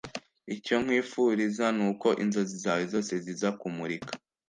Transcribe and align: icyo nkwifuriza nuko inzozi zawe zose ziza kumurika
icyo 0.55 0.75
nkwifuriza 0.83 1.65
nuko 1.77 2.07
inzozi 2.23 2.55
zawe 2.63 2.83
zose 2.93 3.13
ziza 3.23 3.49
kumurika 3.59 4.11